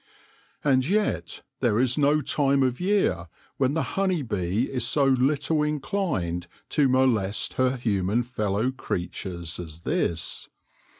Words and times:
And 0.63 0.89
yet 0.89 1.43
there 1.59 1.77
is 1.79 1.95
no 1.95 2.21
time 2.21 2.63
of 2.63 2.79
year 2.81 3.27
when 3.57 3.75
the 3.75 3.83
honey 3.83 4.23
bee 4.23 4.63
is 4.63 4.83
so 4.83 5.05
little 5.05 5.61
inclined 5.61 6.47
to 6.69 6.89
molest 6.89 7.53
her 7.53 7.77
human 7.77 8.23
fellow 8.23 8.71
creatures 8.71 9.59
as 9.59 9.81
this. 9.81 10.49